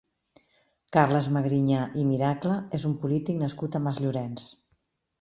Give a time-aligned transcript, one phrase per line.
[0.97, 4.53] Carles Magriñà i Miracle és un polític nascut a Masllorenç.